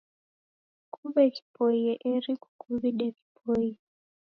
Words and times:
Kuw'e 0.93 1.23
ghipoie 1.33 1.93
eri 2.11 2.33
kukuw'ide 2.41 3.07
ghipoie. 3.17 3.71